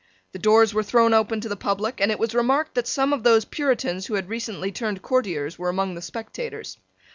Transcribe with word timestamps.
The 0.31 0.39
doors 0.39 0.73
were 0.73 0.81
thrown 0.81 1.13
open 1.13 1.41
to 1.41 1.47
the 1.47 1.55
public; 1.55 2.01
and 2.01 2.09
it 2.11 2.17
was 2.17 2.33
remarked 2.33 2.73
that 2.73 2.87
some 2.87 3.13
of 3.13 3.21
those 3.21 3.45
Puritans 3.45 4.07
who 4.07 4.15
had 4.15 4.29
recently 4.29 4.71
turned 4.71 5.03
courtiers 5.03 5.59
were 5.59 5.69
among 5.69 5.93
the 5.93 6.01
spectators. 6.01 6.79